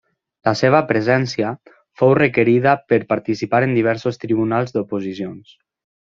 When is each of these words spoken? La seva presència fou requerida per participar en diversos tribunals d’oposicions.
La 0.47 0.51
seva 0.59 0.77
presència 0.91 1.51
fou 2.01 2.13
requerida 2.21 2.73
per 2.93 2.99
participar 3.13 3.61
en 3.67 3.77
diversos 3.81 4.19
tribunals 4.25 4.75
d’oposicions. 4.79 5.55